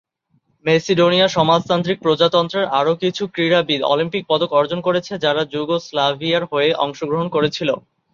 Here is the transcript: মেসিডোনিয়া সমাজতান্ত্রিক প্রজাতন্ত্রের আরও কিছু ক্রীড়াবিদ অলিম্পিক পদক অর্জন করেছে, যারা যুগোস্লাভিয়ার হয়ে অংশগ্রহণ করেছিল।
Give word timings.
মেসিডোনিয়া 0.65 1.27
সমাজতান্ত্রিক 1.29 1.97
প্রজাতন্ত্রের 2.01 2.65
আরও 2.79 2.93
কিছু 3.03 3.23
ক্রীড়াবিদ 3.33 3.81
অলিম্পিক 3.85 4.23
পদক 4.27 4.49
অর্জন 4.53 4.79
করেছে, 4.87 5.13
যারা 5.17 5.41
যুগোস্লাভিয়ার 5.53 6.43
হয়ে 6.51 6.69
অংশগ্রহণ 6.85 7.27
করেছিল। 7.35 7.69